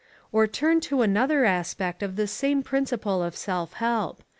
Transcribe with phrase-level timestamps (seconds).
[0.31, 4.23] Or turn to another aspect of this same principle of self help.